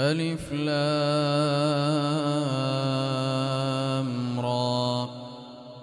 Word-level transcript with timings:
ألف 0.00 0.52
لام 0.52 0.70
را. 4.40 5.08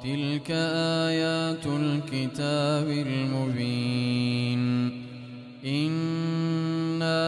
تلك 0.03 0.51
آيات 0.51 1.65
الكتاب 1.65 2.87
المبين. 2.87 4.91
إنا 5.65 7.25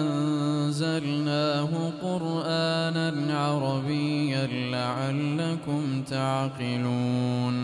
أنزلناه 0.00 1.68
قرآنا 2.02 3.38
عربيا 3.38 4.46
لعلكم 4.46 6.02
تعقلون. 6.10 7.61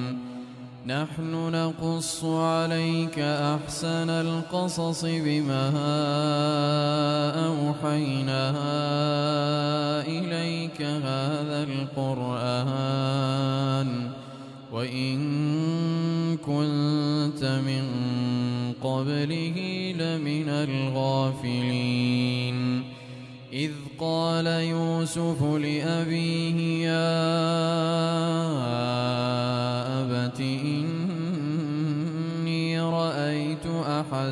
نحن 0.88 1.32
نقص 1.52 2.24
عليك 2.24 3.18
أحسن 3.18 4.10
القصص 4.10 5.04
بما 5.04 5.70
أوحينا 7.46 8.50
إليك 10.00 10.82
هذا 10.82 11.66
القرآن 11.68 12.68
وإن 14.72 15.18
كنت 16.36 17.44
من 17.44 17.84
قبله 18.82 19.58
لمن 19.98 20.48
الغافلين. 20.48 21.98
إذ 23.52 23.72
قال 24.00 24.46
يوسف 24.46 25.42
لأبيه 25.42 26.86
يا 26.86 27.28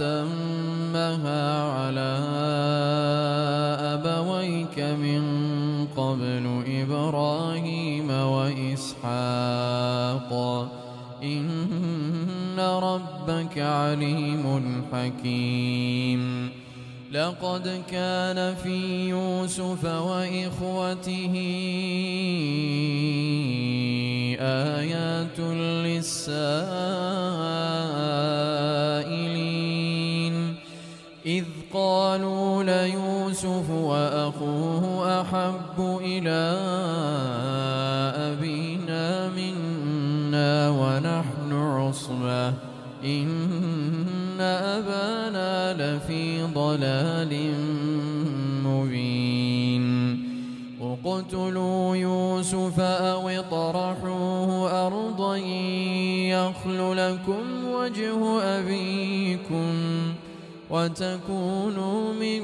أتمها 0.00 1.62
على 1.62 2.18
أبويك 3.94 4.78
من 4.78 5.22
قبل 5.96 6.62
إبراهيم 6.66 8.10
وإسحاق. 8.10 9.10
إن 11.22 12.58
ربك 12.58 13.58
عليم 13.58 14.84
حكيم. 14.92 16.50
لقد 17.12 17.82
كان 17.90 18.54
في 18.54 19.08
يوسف 19.08 19.84
وإخوته 19.84 21.34
آيات 24.40 25.40
للسائلين 25.40 27.37
قالوا 32.08 32.62
ليوسف 32.62 33.70
وأخوه 33.70 35.20
أحب 35.20 35.98
إلى 36.00 36.56
أبينا 38.16 39.28
منا 39.28 40.70
ونحن 40.70 41.52
عصبة. 41.52 42.48
إن 43.04 44.40
أبانا 44.40 45.74
لفي 45.74 46.42
ضلال 46.42 47.54
مبين. 48.64 49.88
اقتلوا 50.80 51.96
يوسف 51.96 52.80
أو 52.80 53.28
اطرحوه 53.28 54.86
أرضا 54.86 55.36
يخل 55.36 56.96
لكم 56.96 57.44
وجه 57.68 58.42
أبيكم. 58.42 59.87
وتكونوا 60.70 62.12
من 62.12 62.42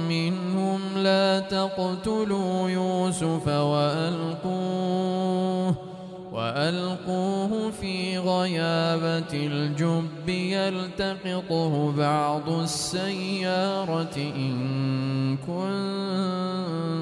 منهم 0.09 0.81
لا 0.97 1.41
تقتلوا 1.41 2.71
يوسف 2.71 3.49
وألقوه 3.49 5.13
وألقوه 6.33 7.71
في 7.81 8.19
غيابة 8.19 9.33
الجب 9.33 10.29
يلتقطه 10.29 11.93
بعض 11.99 12.49
السيارة 12.49 14.17
إن 14.17 15.37
كنتم 15.37 17.02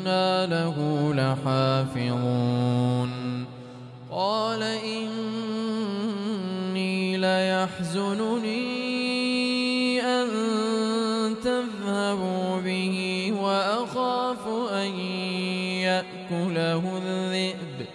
وإنا 0.00 0.46
له 0.46 0.76
لحافظون 1.14 3.10
قال 4.10 4.62
إني 5.52 5.96
ليحزنني 7.16 8.60
أن 10.02 10.26
تذهبوا 11.44 12.60
به 12.60 13.32
وأخاف 13.42 14.48
أن 14.72 14.98
يأكله 15.84 16.98
الذئب 16.98 17.86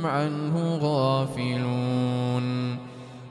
عنه 0.05 0.77
غافلون 0.81 1.96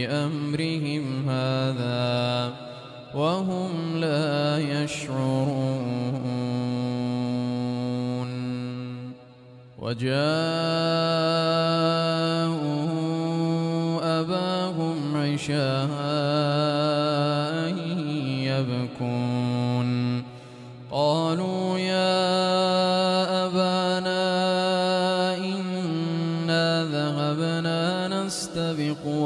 بأمرهم 0.00 1.28
هذا 1.28 2.52
وهم 3.14 3.96
لا 3.96 4.58
يشعرون 4.58 5.20
وجاءوا 9.78 10.20
أباهم 14.20 15.16
عشاء 15.16 16.29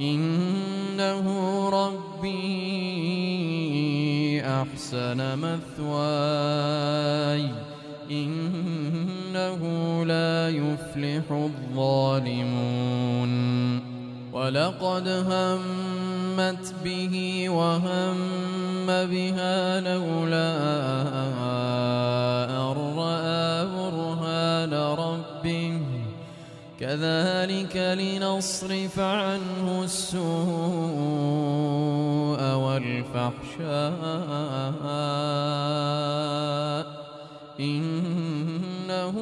إنه 0.00 1.26
ربي 1.68 2.40
أحسن 4.42 5.38
مثواي 5.38 5.90
إنه 8.10 9.62
لا 10.04 10.48
يفلح 10.48 11.30
الظالمون. 11.30 12.80
ولقد 14.32 15.08
همت 15.08 16.74
به 16.84 17.48
وهم 17.48 18.16
بها 18.86 19.80
لولا 19.80 20.50
كذلك 26.90 27.76
لنصرف 27.76 28.98
عنه 28.98 29.82
السوء 29.84 30.20
والفحشاء 32.64 33.70
إنه 37.60 39.14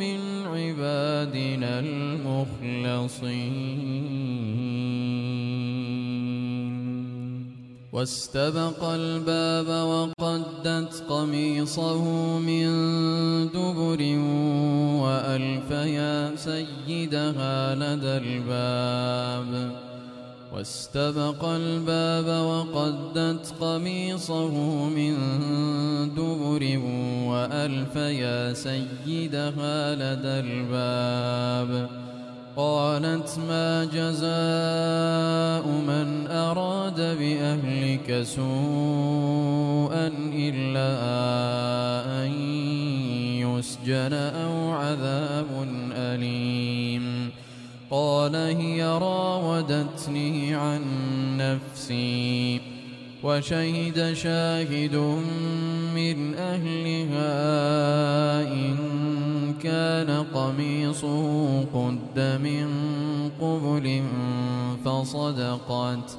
من 0.00 0.20
عبادنا 0.46 1.80
المخلصين. 1.80 3.14
واستبق 7.94 8.84
الباب 8.84 9.68
وقدت 9.68 11.04
قميصه 11.08 12.02
من 12.38 12.66
دبر 13.54 14.00
وألف 15.02 15.70
يا 15.70 16.36
سيدها 16.36 17.74
لدى 17.74 18.16
الباب. 18.26 19.70
واستبق 20.54 21.44
الباب 21.44 22.26
وقدت 22.26 23.54
قميصه 23.60 24.54
من 24.88 25.14
دبر 26.18 26.62
وألف 27.30 27.96
يا 27.96 28.52
سيدها 28.54 29.94
لدى 29.94 30.36
الباب. 30.46 31.90
قالت 32.56 33.38
ما 33.48 33.84
جزاء 33.84 35.66
من 35.66 36.26
أراد 36.30 37.00
بأهلك 37.18 38.22
سوءا 38.22 40.12
إلا 40.32 40.90
أن 42.24 42.32
يسجن 43.42 44.12
أو 44.12 44.70
عذاب 44.70 45.46
أليم. 45.92 47.30
قال 47.90 48.36
هي 48.36 48.84
راودتني 48.84 50.54
عن 50.54 50.82
نفسي 51.36 52.60
وشهد 53.22 54.12
شاهد 54.12 54.96
من 55.94 56.34
أهلها 56.34 57.32
إن 58.42 59.03
كان 59.62 60.24
قميصه 60.34 61.60
قد 61.60 62.38
من 62.42 62.68
قبل 63.40 64.02
فصدقت. 64.84 66.18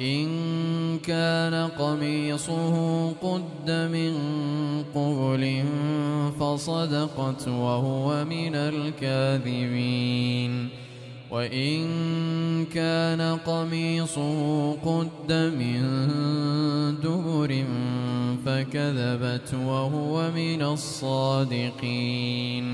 إن 0.00 0.98
كان 0.98 1.68
قميصه 1.78 3.08
قد 3.08 3.70
من 3.70 4.14
قبل 4.94 5.64
فصدقت 6.40 7.48
وهو 7.48 8.24
من 8.24 8.54
الكاذبين. 8.54 10.02
وإن 11.32 11.80
كان 12.64 13.20
قميصه 13.20 14.72
قد 14.72 15.32
من 15.32 15.82
دبر 17.00 17.64
فكذبت 18.46 19.54
وهو 19.54 20.30
من 20.30 20.62
الصادقين. 20.62 22.64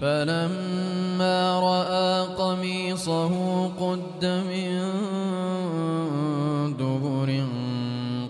فلما 0.00 1.60
رأى 1.60 2.26
قميصه 2.34 3.66
قد 3.66 4.24
من 4.24 4.92
دبر 6.76 7.44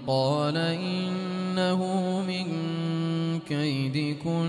قال 0.06 0.56
إنه 0.56 1.80
من 2.28 2.46
كيدكن 3.48 4.48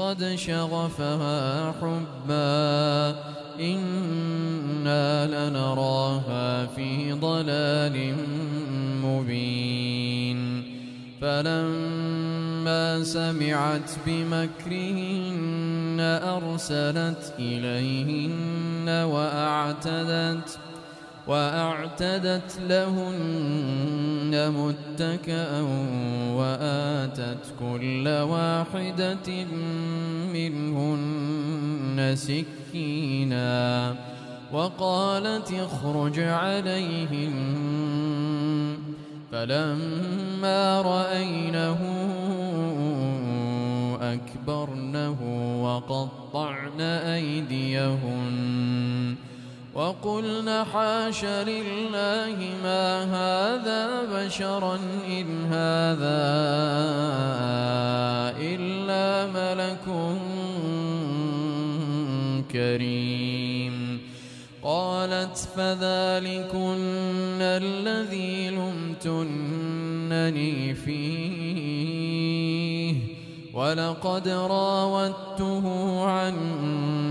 قد 0.00 0.34
شغفها 0.34 1.72
حبا. 1.72 3.16
إنا 3.60 5.26
لنراها 5.26 6.66
في 6.66 7.12
ضلال 7.12 8.14
مبين. 9.04 10.62
فلما 11.20 13.04
سمعت 13.04 13.90
بمكرهن 14.06 16.00
أرسلت 16.24 17.34
إليهن 17.38 18.88
وأعتدت 18.88 20.58
وأعتدت 21.30 22.50
لهن 22.68 24.32
متكأ 24.50 25.62
وآتت 26.34 27.44
كل 27.60 28.08
واحدة 28.08 29.44
منهن 30.34 32.14
سكينا 32.16 33.94
وقالت 34.52 35.52
اخرج 35.52 36.20
عليهن 36.20 37.32
فلما 39.32 40.82
رأينه 40.82 41.78
أكبرنه 44.00 45.18
وقطعن 45.62 46.80
أيديهن 46.80 48.50
وقلن 49.74 50.64
حاش 50.72 51.24
لله 51.24 52.36
ما 52.62 53.04
هذا 53.04 54.02
بشرا 54.14 54.78
إن 55.06 55.44
هذا 55.44 56.30
إلا 58.40 59.26
ملك 59.30 59.86
كريم. 62.52 64.00
قالت 64.62 65.48
فذلكن 65.56 67.40
الذي 67.40 68.50
لمتنني 69.04 70.74
فيه. 70.74 72.10
ولقد 73.54 74.28
راودته 74.28 75.64
عن 76.04 76.34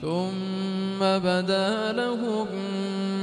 ثم 0.00 0.98
بدا 1.00 1.92
لهم 1.92 2.46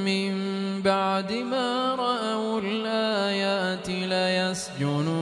من 0.05 0.33
بعد 0.81 1.33
ما 1.33 1.95
رأوا 1.95 2.61
الآيات 2.61 3.89
ليسجننه 3.89 5.13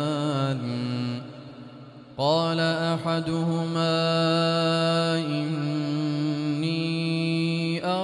قال 2.19 2.61
أحدهما 2.61 3.95
إني 5.19 6.28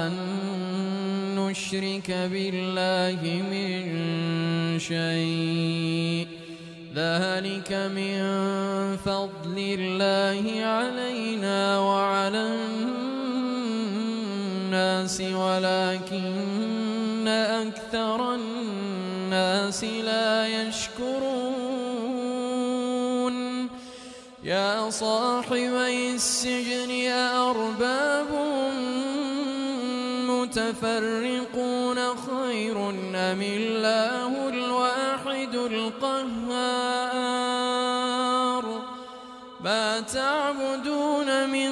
نشرك 1.71 2.11
بالله 2.11 3.21
من 3.51 4.79
شيء. 4.79 6.27
ذلك 6.95 7.71
من 7.95 8.17
فضل 8.99 9.57
الله 9.57 10.65
علينا 10.65 11.79
وعلى 11.79 12.43
الناس 14.67 15.21
ولكن 15.21 17.27
أكثر 17.27 18.35
الناس 18.35 19.83
لا 19.83 20.47
يشكرون. 20.47 21.71
يا 24.43 24.89
صاحبي 24.89 26.15
السجن 26.15 27.11
أرباب 27.47 28.27
متفرقون 30.51 31.97
خير 32.15 32.89
أم 33.15 33.41
الله 33.41 34.49
الواحد 34.49 35.55
القهار؟ 35.55 36.51
ما 39.63 39.99
تعبدون 39.99 41.49
من 41.49 41.71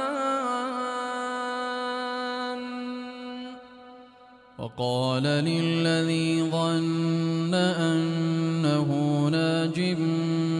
وقال 4.81 5.23
للذي 5.23 6.43
ظن 6.51 7.53
أنه 7.53 8.89
ناج 9.31 9.79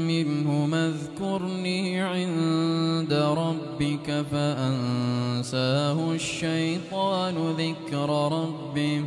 منه 0.07 0.69
اذكرني 0.73 2.01
عند 2.01 3.13
ربك 3.13 4.25
فأنساه 4.31 6.11
الشيطان 6.13 7.35
ذكر 7.57 8.09
ربه 8.31 9.03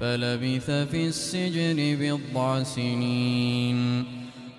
فلبث 0.00 0.70
في 0.70 1.06
السجن 1.06 1.96
بضع 2.00 2.62
سنين 2.62 4.15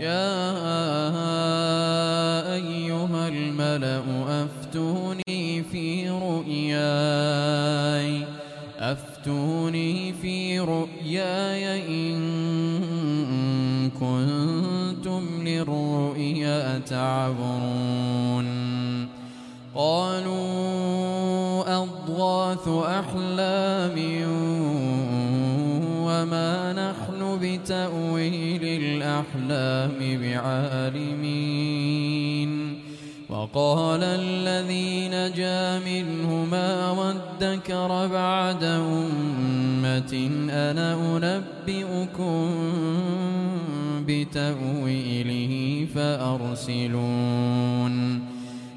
يا 0.00 0.54
أيها 2.54 3.28
الملأ 3.28 4.02
أفتوني 4.44 5.62
في 5.62 6.10
رؤياي. 6.10 6.78
أفتوني 8.78 10.12
في 10.12 10.60
رؤياي 10.60 11.88
إن 11.88 12.20
كنتم 13.90 15.22
للرؤيا 15.42 16.78
تعبرون. 16.78 18.48
قالوا 19.74 20.78
أضغاث 21.82 22.68
أحلام 22.68 23.96
وما 26.06 26.72
نحن 26.72 27.07
بتأويل 27.42 28.64
الأحلام 28.64 29.98
بعالمين. 30.22 31.68
وقال 33.28 34.02
الذي 34.02 35.08
نجا 35.08 35.78
منهما 35.78 36.90
وادكر 36.90 38.06
بعد 38.06 38.64
أمة 38.64 40.30
أنا 40.50 40.94
أنبئكم 41.16 42.50
بتأويله 44.06 45.86
فأرسلون. 45.94 47.58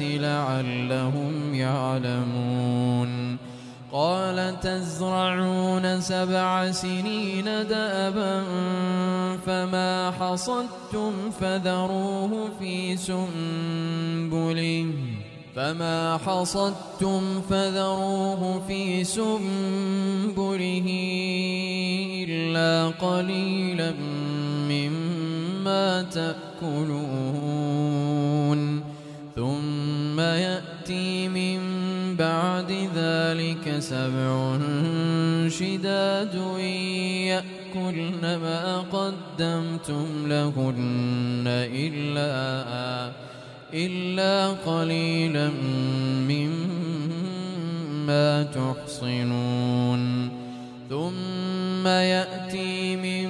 لعلهم 0.00 1.54
يعلمون. 1.54 3.36
قال 3.92 4.60
تزرعون 4.60 6.00
سبع 6.00 6.70
سنين 6.70 7.44
دأبا 7.44 8.44
فما 9.46 10.12
حصدتم 10.20 11.12
فذروه 11.40 12.48
في 12.58 12.96
سنبله. 12.96 14.86
فما 15.56 16.18
حصدتم 16.26 17.40
فذروه 17.50 18.62
في 18.68 19.04
سنبله 19.04 20.86
إلا 22.28 22.88
قليلا 23.06 23.92
مما 24.68 26.02
تأكلون. 26.02 27.47
ثم 30.18 30.24
يأتي 30.24 31.28
من 31.28 31.60
بعد 32.16 32.72
ذلك 32.94 33.78
سبع 33.78 34.58
شداد 35.48 36.34
يأكلن 37.30 38.22
ما 38.22 38.80
قدمتم 38.80 40.06
لهن 40.26 41.44
إلا 41.46 43.12
إلا 43.74 44.48
قليلا 44.66 45.50
مما 46.28 48.42
تحصنون. 48.42 50.30
ثم 50.90 51.86
يأتي 51.86 52.96
من 52.96 53.28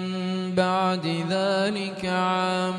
بعد 0.54 1.06
ذلك 1.30 2.04
عام 2.04 2.78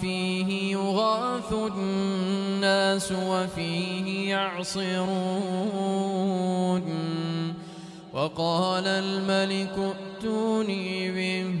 فيه 0.00 0.72
يغاث 0.72 1.52
الناس 1.52 2.17
وفيه 3.28 4.30
يعصرون. 4.30 5.08
وقال 8.12 8.86
الملك 8.86 9.76
ائتوني 9.78 11.10
به 11.10 11.54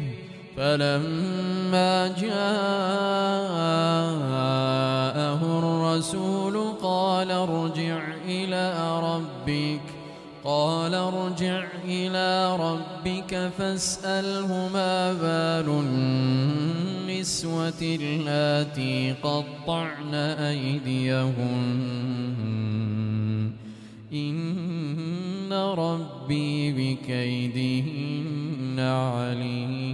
فلما 0.56 2.08
جاءه 2.08 2.38
الرسول 5.58 6.72
قال 6.82 7.30
ارجع 7.30 8.00
إلى 8.24 8.64
ربك. 9.00 9.80
قال 10.44 10.94
ارجع 10.94 11.64
إلى 11.84 12.56
ربك 12.56 13.50
فاسأله 13.58 14.68
ما 14.72 15.12
بال 15.12 15.68
النسوة 17.08 17.80
اللاتي 17.82 19.14
قطعن 19.22 20.14
أيديهن. 20.14 21.78
إن 24.12 25.52
ربي 25.52 26.72
بكيدهن 26.72 28.78
عليم. 28.78 29.88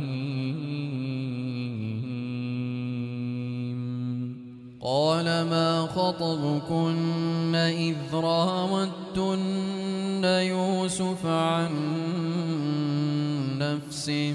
قال 4.82 5.24
ما 5.24 5.86
خطبكن 5.86 7.54
إذ 7.54 8.14
راودتن 8.14 10.24
يوسف 10.24 11.26
عن 11.26 11.70
نفسه؟ 13.58 14.34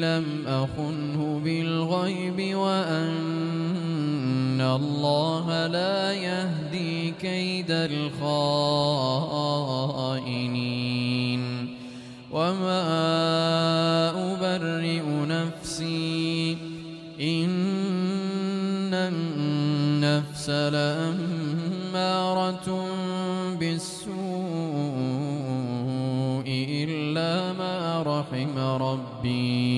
لم 0.00 0.24
أخنه 0.46 1.40
بالغيب 1.44 2.56
وأن 2.56 4.60
الله 4.60 5.66
لا 5.66 6.12
يهدي 6.12 7.10
كيد 7.10 7.70
الخائنين 7.70 8.18
وما 12.32 12.82
أبرئ 14.32 15.02
نفسي 15.28 16.56
إن 17.20 18.94
النفس 18.94 20.50
لأمارة 21.94 22.86
بالسوء 23.60 24.18
إلا 26.70 27.52
ما 27.52 28.02
رحم 28.06 28.58
ربي 28.58 29.77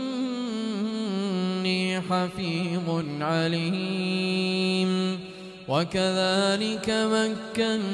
حفيظ 2.01 3.05
عليم. 3.21 4.93
وكذلك 5.69 6.91
مكنا 6.91 7.87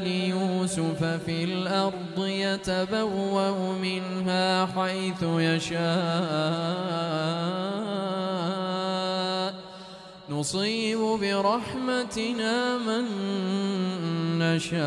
ليوسف 0.00 1.04
في 1.26 1.44
الأرض 1.44 2.18
يتبوأ 2.18 3.72
منها 3.82 4.66
حيث 4.66 5.22
يشاء. 5.22 5.86
نصيب 10.30 10.98
برحمتنا 10.98 12.78
من 12.78 13.04
نشاء. 14.38 14.86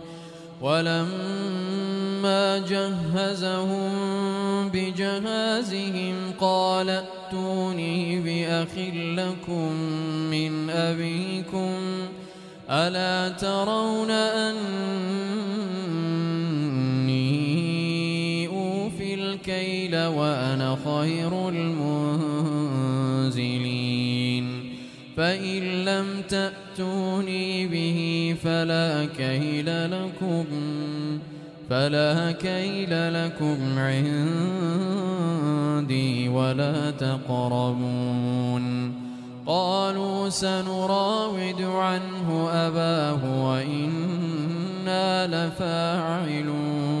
ولما 0.61 2.57
جهزهم 2.69 3.91
بجهازهم 4.69 6.15
قال 6.39 6.89
ائتوني 6.89 8.19
بأخ 8.19 8.77
لكم 8.93 9.73
من 10.31 10.69
أبيكم 10.69 11.73
ألا 12.69 13.29
ترون 13.29 14.11
أني 14.11 14.61
أوفي 18.47 19.13
الكيل 19.13 19.95
وأنا 20.05 20.77
خير 20.85 21.49
المنزلين 21.49 23.11
فإن 25.17 25.85
لم 25.85 26.21
تأتوني 26.81 27.67
به 27.67 28.35
فلا 28.43 29.05
كيل 29.17 29.91
لكم 29.91 30.45
فلا 31.69 32.31
كيل 32.31 33.13
لكم 33.13 33.79
عندي 33.79 34.69
ولا 36.29 36.91
تقربون 36.91 38.61
قالوا 39.45 40.29
سنراود 40.29 41.61
عنه 41.61 42.49
أباه 42.51 43.43
وإنا 43.45 45.27
لفاعلون 45.27 47.00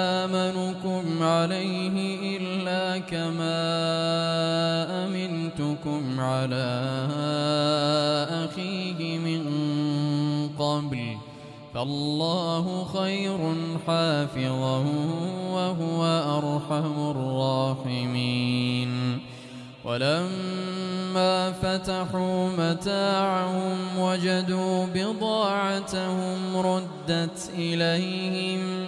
آمنكم 0.25 1.23
عليه 1.23 2.37
إلا 2.37 2.97
كما 2.97 3.61
أمنتكم 5.05 6.19
على 6.19 6.69
أخيه 8.45 9.17
من 9.17 9.43
قبل. 10.59 11.17
فالله 11.73 12.83
خير 12.83 13.39
حافظا 13.87 14.77
وهو 15.51 16.05
أرحم 16.37 17.11
الراحمين. 17.11 18.91
ولما 19.85 21.51
فتحوا 21.51 22.49
متاعهم 22.49 23.77
وجدوا 23.99 24.85
بضاعتهم 24.85 26.57
ردت 26.57 27.49
إليهم 27.57 28.87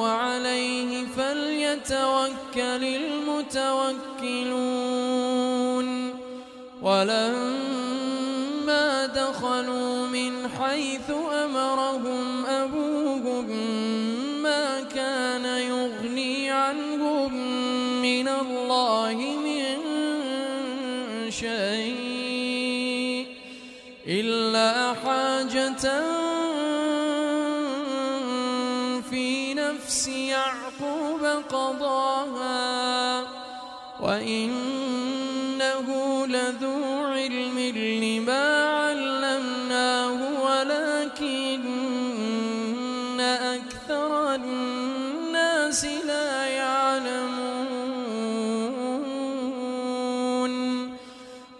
وعليه 0.00 1.06
فليتوكل 1.16 2.82
المتوكلون. 3.00 4.30
ولما 6.82 8.00
دخلوا 9.06 10.06
من 10.06 10.48
حيث 10.48 11.10
أمرهم 11.44 12.46
أبوهم 12.46 13.46
ما 14.42 14.80
كان 14.80 15.44
يغني 15.44 16.50
عنهم 16.50 17.34
من 18.02 18.28
الله 18.28 19.14
من 19.44 19.80
شيء 21.30 23.26
إلا 24.06 24.94
حاجة 25.04 26.09
نفس 29.90 30.08
يعقوب 30.08 31.24
قضاها 31.50 33.22
وإنه 34.00 35.86
لذو 36.26 37.04
علم 37.04 37.58
لما 37.58 38.64
علمناه 38.64 40.42
ولكن 40.42 41.60
أكثر 43.20 44.34
الناس 44.34 45.84
لا 45.84 46.46
يعلمون 46.46 47.40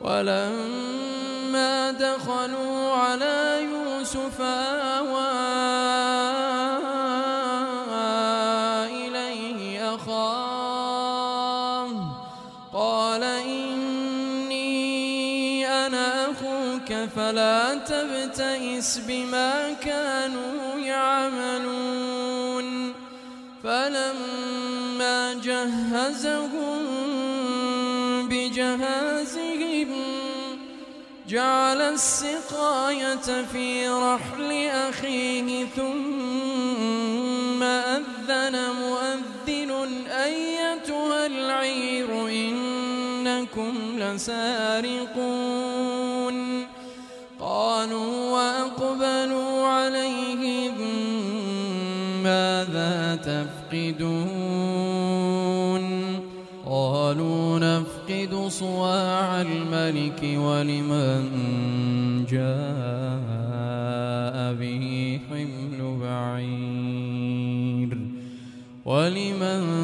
ولما 0.00 1.90
دخلوا 1.90 2.92
على 2.92 3.68
يوسف 3.72 4.40
آوى 4.40 5.79
تبتئس 18.80 18.98
بما 19.08 19.72
كانوا 19.72 20.78
يعملون. 20.78 22.66
فلما 23.64 25.34
جهزهم 25.44 26.80
بجهازهم 28.28 29.88
جعل 31.28 31.80
السقاية 31.80 33.44
في 33.52 33.88
رحل 33.88 34.66
أخيه 34.68 35.66
ثم 35.76 37.62
أذن 37.62 38.56
مؤذن 38.80 39.70
أيتها 40.10 41.26
العير 41.26 42.28
إنكم 42.28 43.74
لسارقون. 43.98 45.20
قالوا 47.40 48.19
فقبلوا 49.00 49.66
عليهم 49.66 50.74
ماذا 52.22 53.16
تفقدون؟ 53.16 54.20
قالوا 56.66 57.58
نفقد 57.58 58.48
صواع 58.48 59.42
الملك 59.42 60.22
ولمن 60.22 61.30
جاء 62.30 62.50
به 64.60 65.18
حمل 65.30 65.98
بعير 66.02 67.98
ولمن 68.84 69.79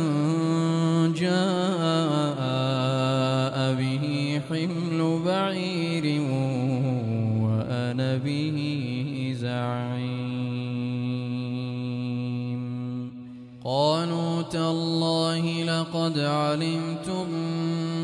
لقد 15.47 16.19
علمتم 16.19 17.31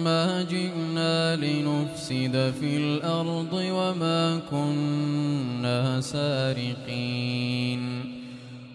ما 0.04 0.42
جئنا 0.42 1.36
لنفسد 1.36 2.52
في 2.60 2.76
الأرض 2.76 3.52
وما 3.52 4.40
كنا 4.50 6.00
سارقين. 6.00 7.82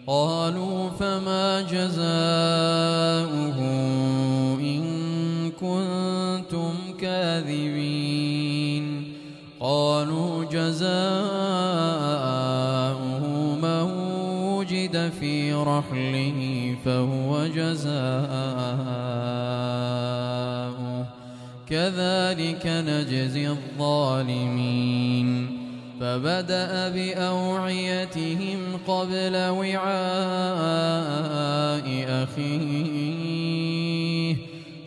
قالوا 0.07 0.89
فما 0.89 1.61
جزاؤه 1.61 1.99
إن 4.59 4.83
كنتم 5.51 6.73
كاذبين. 7.01 8.03
قالوا 9.59 10.45
جزاؤه 10.45 11.86
رحله 15.63 16.75
فهو 16.85 17.47
جزاؤه. 17.47 17.87
كذلك 21.69 22.61
نجزي 22.65 23.47
الظالمين. 23.47 25.57
فبدأ 26.01 26.89
بأوعيتهم 26.89 28.57
قبل 28.87 29.35
وعاء 29.35 29.87
أخيه. 32.23 34.35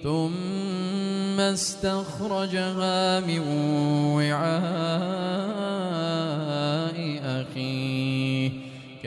ثم 0.02 1.40
استخرجها 1.40 3.20
من 3.20 3.40
وعاء 4.16 5.59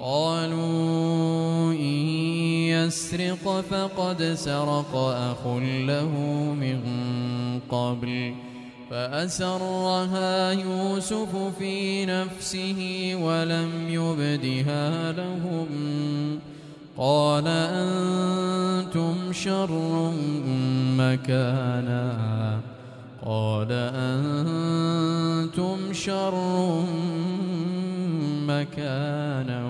قالوا 0.00 1.72
إن 1.72 2.00
يسرق 2.72 3.60
فقد 3.70 4.22
سرق 4.22 4.96
أخ 4.96 5.46
له 5.86 6.10
من 6.60 6.80
قبل 7.70 8.34
فأسرها 8.90 10.52
يوسف 10.52 11.36
في 11.58 12.06
نفسه 12.06 13.12
ولم 13.22 13.70
يبدها 13.88 15.12
لهم 15.12 15.68
قال 16.96 17.44
أنتم 17.46 19.32
شر 19.32 20.12
مكانا 20.98 22.60
قال 23.24 23.68
أنتم 23.94 25.92
شر 25.92 26.84
مكانا 28.46 29.69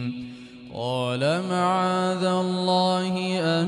قال 0.81 1.41
معاذ 1.49 2.25
الله 2.25 3.39
أن 3.39 3.67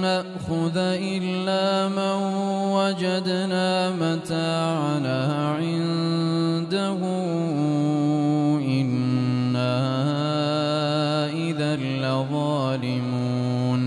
نأخذ 0.00 0.76
إلا 0.76 1.88
من 1.88 2.16
وجدنا 2.72 3.90
متاعنا 3.90 5.48
عنده. 5.56 6.98
إنا 8.62 9.78
إذا 11.26 11.76
لظالمون. 11.76 13.82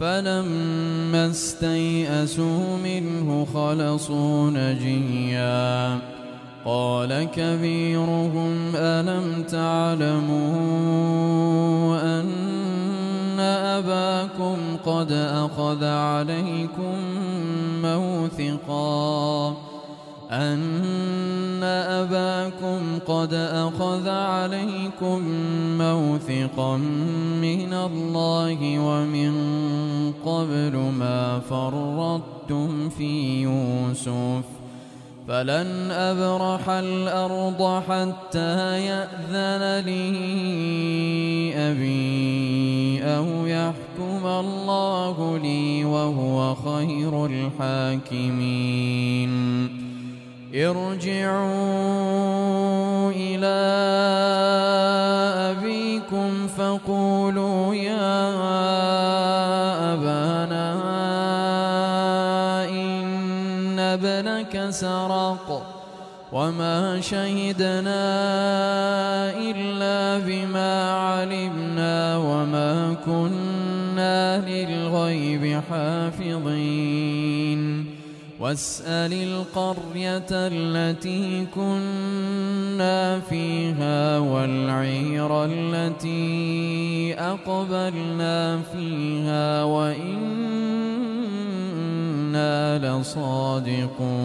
فلما 0.00 1.30
استيئسوا 1.30 2.76
منه 2.84 3.46
خلصوا 3.54 4.50
نجيا. 4.50 5.98
قال 6.64 7.24
كبيرهم 7.24 8.76
ألم 8.76 9.42
تعلموا 9.42 10.63
قد 14.86 15.12
أخذ 15.12 15.84
عليكم 15.84 16.94
موثقا 17.82 19.56
أن 20.30 21.62
أباكم 21.62 22.98
قد 23.06 23.34
أخذ 23.34 24.08
عليكم 24.08 25.22
موثقا 25.78 26.76
من 27.42 27.72
الله 27.72 28.78
ومن 28.78 29.32
قبل 30.26 30.76
ما 30.98 31.40
فرطتم 31.40 32.88
في 32.88 33.42
يوسف 33.42 34.44
فلن 35.28 35.90
أبرح 35.90 36.68
الأرض 36.68 37.82
حتى 37.88 38.80
يأذن 38.86 39.84
لي 39.84 41.54
أبي 41.56 43.02
أو 43.04 43.46
يحكم 44.24 44.46
الله 44.46 45.38
لي 45.38 45.84
وهو 45.84 46.54
خير 46.54 47.26
الحاكمين. 47.26 48.54
ارجعوا 50.54 51.50
إلى 53.10 53.58
أبيكم 55.50 56.46
فقولوا 56.46 57.74
يا 57.74 58.34
أبانا 59.92 60.74
إن 62.70 63.78
ابنك 63.78 64.70
سرق 64.70 65.62
وما 66.32 67.00
شهدنا 67.00 68.04
إلا 69.34 70.18
بما 70.26 70.92
علمنا 70.92 72.16
وما 72.16 72.94
كنا 73.06 73.43
للغيب 74.38 75.60
حافظين. 75.70 77.14
واسأل 78.40 79.12
القرية 79.12 80.26
التي 80.30 81.46
كنا 81.54 83.20
فيها 83.20 84.18
والعير 84.18 85.44
التي 85.44 87.14
أقبلنا 87.18 88.60
فيها 88.72 89.64
وإنا 89.64 90.18
لصادقون. 92.78 94.24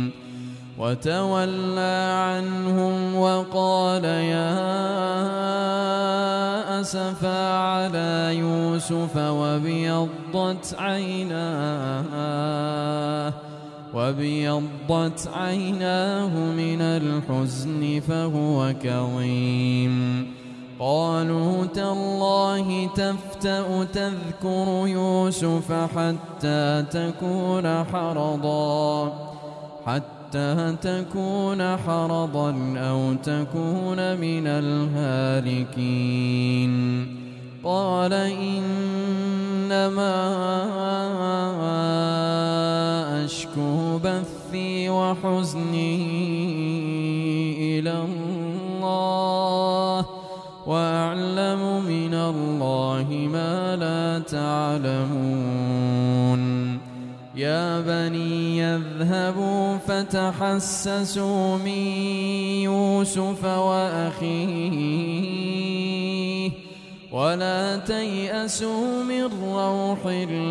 وتولى 0.81 1.97
عنهم 2.25 3.15
وقال 3.15 4.05
يا 4.05 4.49
أسفا 6.81 7.53
على 7.53 8.37
يوسف 8.41 9.15
وابيضت 9.17 10.75
عيناه 10.79 12.03
وابيضت 13.93 15.29
عيناه 15.33 16.33
من 16.37 16.81
الحزن 16.81 18.01
فهو 18.07 18.73
كظيم. 18.83 20.27
قالوا 20.79 21.65
تالله 21.65 22.89
تفتأ 22.95 23.83
تذكر 23.83 24.87
يوسف 24.87 25.71
حتى 25.71 26.83
تكون 26.91 27.83
حرضا 27.83 29.13
حتى 29.85 30.20
حتى 30.31 30.75
تكون 30.81 31.77
حرضا 31.77 32.51
أو 32.77 33.13
تكون 33.13 34.17
من 34.17 34.47
الهالكين. 34.47 36.71
قال 37.63 38.13
إنما 38.13 39.81
أشكو 43.25 43.97
بثي 43.97 44.89
وحزني 44.89 46.01
إلى 47.79 47.91
الله 47.91 50.05
وأعلم 50.67 51.85
من 51.85 52.13
الله 52.13 53.29
ما 53.33 53.75
لا 53.75 54.19
تعلمون. 54.19 55.70
يا 57.41 57.81
بني 57.81 58.65
اذهبوا 58.65 59.77
فتحسسوا 59.77 61.57
من 61.57 61.67
يوسف 62.69 63.45
وأخيه 63.45 64.81
ولا 67.11 67.77
تيأسوا 67.77 69.03
من 69.03 69.23
روح 69.23 69.99
الله 70.05 70.45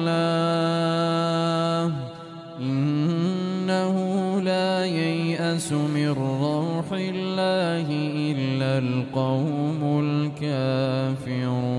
إنه 2.61 3.97
لا 4.41 4.85
ييأس 4.85 5.73
من 5.73 6.09
روح 6.09 6.93
الله 6.93 7.87
إلا 8.35 8.79
القوم 8.79 10.01
الكافرون 10.05 11.71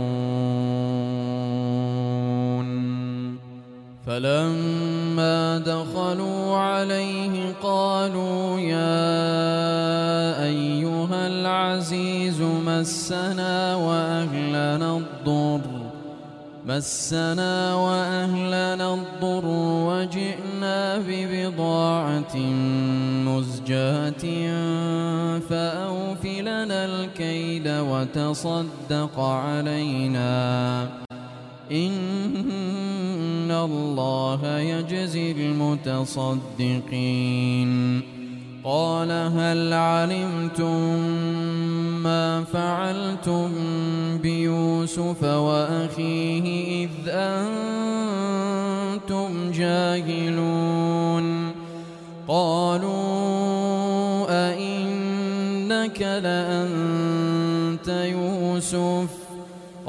فلما 4.05 4.90
دخلوا 5.65 6.57
عليه 6.57 7.53
قالوا 7.63 8.59
يا 8.59 10.43
أيها 10.43 11.27
العزيز 11.27 12.41
مسنا 12.41 13.75
وأهلنا 13.75 14.97
الضر 14.97 15.61
مسنا 16.65 17.75
وأهلنا 17.75 18.93
الضر 18.93 19.45
وجئنا 19.87 20.97
ببضاعة 20.97 22.35
مزجاة 23.25 24.23
فأوفلنا 25.49 26.85
الكيد 26.85 27.67
وتصدق 27.67 29.19
علينا 29.19 30.81
إن 31.71 31.91
الله 33.51 34.59
يجزي 34.59 35.31
المتصدقين 35.31 36.91
قال 38.63 39.11
هل 39.11 39.73
علمتم 39.73 40.99
ما 42.03 42.43
فعلتم 42.43 43.49
بيوسف 44.17 45.23
وأخيه 45.23 46.85
إذ 46.85 46.89
أنتم 47.07 47.61
جاهلون 49.51 51.51
قالوا 52.27 53.01
أئنك 54.29 56.01
لأنت 56.01 57.87
يوسف 57.87 59.20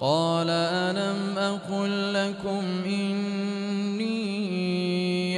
قال 0.00 0.50
ألم 0.50 1.38
أقل 1.38 2.14
لكم 2.14 2.64
إني 2.86 4.14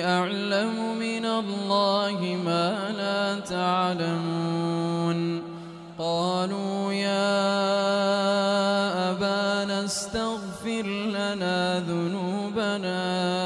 أعلم 0.05 0.99
من 0.99 1.25
الله 1.25 2.39
ما 2.45 2.91
لا 2.99 3.41
تعلمون 3.41 5.43
قالوا 5.99 6.93
يا 6.93 7.37
أبانا 9.11 9.85
استغفر 9.85 10.83
لنا 10.87 11.81
ذنوبنا 11.81 13.46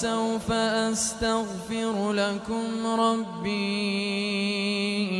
قال 0.00 0.08
سوف 0.08 0.52
أستغفر 0.52 2.12
لكم 2.12 2.86
ربي 3.00 3.50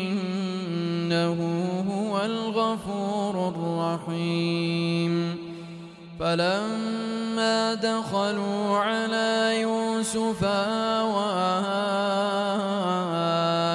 إنه 0.09 1.39
هو 1.91 2.25
الغفور 2.25 3.49
الرحيم. 3.49 5.37
فلما 6.21 7.75
دخلوا 7.75 8.79
على 8.79 9.61
يوسف 9.61 10.45
آوى 10.45 11.33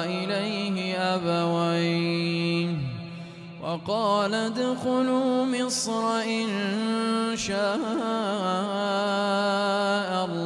إليه 0.06 0.98
أبويه 0.98 2.68
وقال 3.62 4.34
ادخلوا 4.34 5.44
مصر 5.44 6.20
إن 6.20 6.48
شاء 7.36 7.76
الله. 10.24 10.45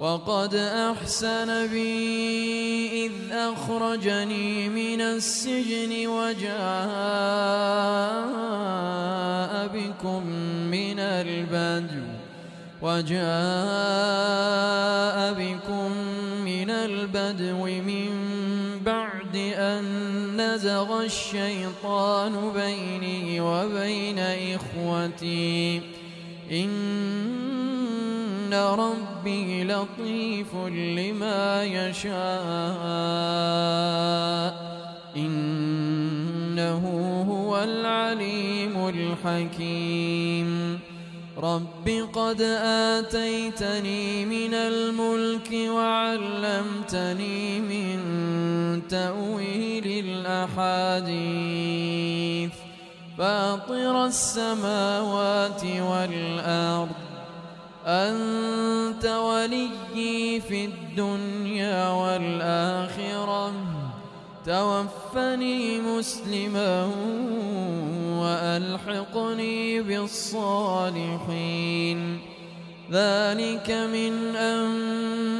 وقد 0.00 0.54
أحسن 0.54 1.66
بي 1.66 3.06
إذ 3.06 3.12
أخرجني 3.32 4.68
من 4.68 5.00
السجن 5.00 6.06
وجاء 6.06 6.58
بكم 9.74 10.26
من 10.70 10.98
البدو 10.98 12.02
وجاء 12.82 13.18
بكم 15.34 15.92
من 16.44 16.70
البدو 16.70 17.64
من 17.66 18.10
بعد 18.86 19.36
أن 19.56 19.84
نزغ 20.36 21.04
الشيطان 21.04 22.52
بيني 22.54 23.40
وبين 23.40 24.18
إخوتي 24.18 25.80
إن 28.48 28.54
ربي 28.54 29.64
لطيف 29.64 30.54
لما 30.96 31.64
يشاء 31.64 32.18
إنه 35.16 36.84
هو 37.30 37.62
العليم 37.62 38.88
الحكيم 38.88 40.80
رب 41.38 42.08
قد 42.12 42.40
آتيتني 42.64 44.24
من 44.24 44.54
الملك 44.54 45.52
وعلمتني 45.70 47.60
من 47.60 47.98
تأويل 48.88 50.04
الأحاديث 50.56 51.18
فاطر 53.18 54.06
السماوات 54.06 55.64
والأرض 55.64 57.07
أنت 57.88 59.04
وليي 59.06 60.40
في 60.40 60.64
الدنيا 60.64 61.88
والآخرة. 61.88 63.52
توفني 64.46 65.80
مسلما 65.80 66.90
وألحقني 68.20 69.82
بالصالحين. 69.82 71.18
ذلك 72.92 73.70
من 73.70 74.36
أنباء 74.36 75.37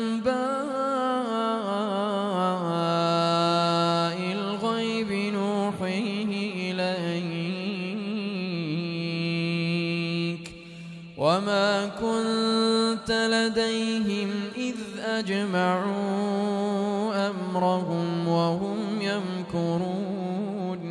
أجمعوا 15.49 17.31
أمرهم 17.31 18.29
وهم 18.29 19.03
يمكرون 19.03 20.83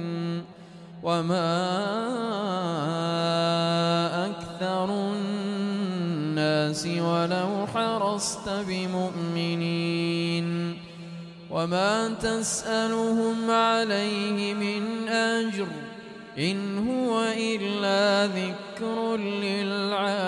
وما 1.04 1.58
أكثر 4.26 4.90
الناس 4.90 6.88
ولو 6.88 7.68
حرصت 7.74 8.50
بمؤمنين 8.50 10.48
وما 11.52 12.10
تسألهم 12.10 13.52
عليه 13.52 14.54
من 14.54 15.08
أجر 15.08 15.68
إن 16.38 16.88
هو 16.88 17.24
إلا 17.38 18.28
ذكر 18.28 19.18
للعالمين 19.18 20.28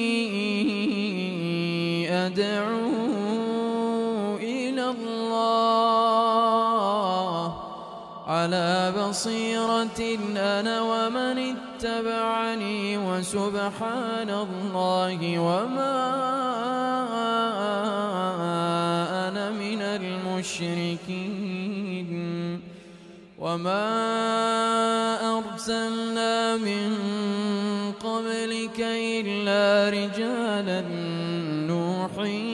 على 8.41 8.93
بصيرة 8.97 10.01
أنا 10.37 10.81
ومن 10.81 11.37
اتبعني 11.53 12.97
وسبحان 12.97 14.29
الله 14.29 15.39
وما 15.39 15.97
أنا 19.27 19.49
من 19.49 19.81
المشركين 19.81 21.31
وما 23.39 23.87
أرسلنا 25.37 26.57
من 26.57 26.97
قبلك 28.03 28.79
إلا 28.79 29.89
رجالا 29.89 30.81
نوحي 31.69 32.50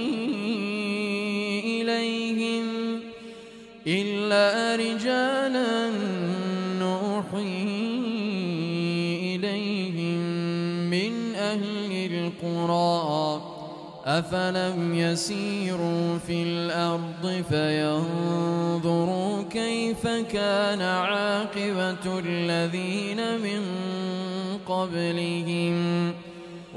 إلا 3.88 4.76
رجالا 4.76 5.90
نوحي 6.80 7.64
إليهم 9.36 10.20
من 10.90 11.36
أهل 11.36 11.92
القرى 11.92 13.42
أفلم 14.06 14.96
يسيروا 14.96 16.18
في 16.18 16.44
الأرض 16.44 17.44
فينظروا 17.50 19.44
كيف 19.44 20.08
كان 20.08 20.82
عاقبة 20.82 22.20
الذين 22.20 23.40
من 23.40 23.62
قبلهم 24.68 26.14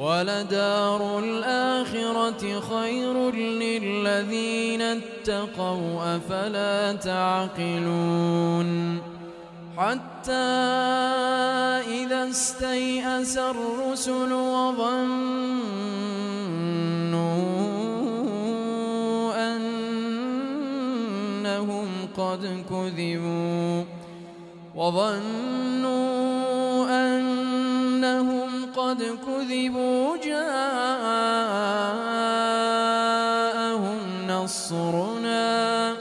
ولدار 0.01 1.19
الآخرة 1.19 2.61
خير 2.61 3.31
للذين 3.35 4.83
اتقوا 4.83 6.17
أفلا 6.17 6.93
تعقلون؟ 6.93 8.71
حتى 9.77 10.33
إذا 12.01 12.29
استيأس 12.31 13.39
الرسل 13.39 14.33
وظنوا 14.33 15.11
أنهم 20.77 21.89
قد 22.17 22.65
كذبوا 22.71 23.85
وظنوا 24.75 26.10
قد 28.91 29.03
كذبوا 29.27 30.17
جاءهم 30.17 30.67
نصرنا 34.27 35.95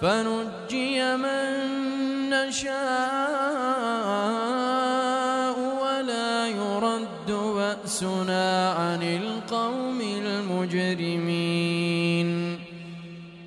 فنجي 0.00 1.16
من 1.16 1.50
نشاء 2.30 2.74
ولا 5.82 6.46
يرد 6.46 7.30
بأسنا 7.30 8.72
عن 8.72 9.02
القوم 9.02 10.00
المجرمين. 10.00 11.34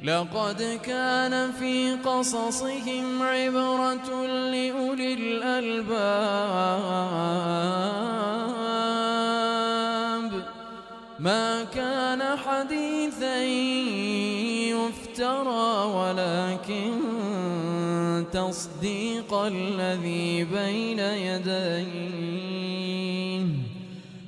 لقد 0.03 0.80
كان 0.84 1.51
في 1.51 1.95
قصصهم 2.05 3.22
عبرة 3.22 4.28
لأولي 4.28 5.13
الألباب. 5.13 6.57
ما 11.20 11.63
كان 11.63 12.38
حديثا 12.38 13.43
يفترى 14.70 15.86
ولكن 15.86 16.91
تصديق 18.34 19.34
الذي 19.34 20.43
بين 20.43 20.99
يديه. 20.99 22.47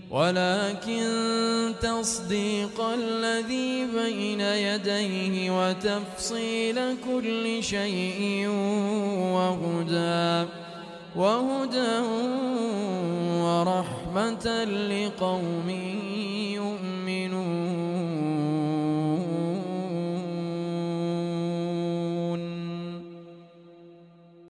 ولكن 0.10 1.74
تصديق 1.82 2.82
الذي 2.82 3.86
بين 3.86 4.42
يديه 4.42 5.52
وتفصيل 5.52 6.98
كل 7.06 7.64
شيء 7.64 8.48
وهدى. 9.34 10.50
وهدى 11.20 12.00
ورحمة 13.44 14.46
لقوم 14.64 15.70
يؤمنون. 16.56 16.99